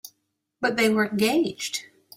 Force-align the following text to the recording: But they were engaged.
But 0.59 0.77
they 0.77 0.89
were 0.89 1.05
engaged. 1.05 1.83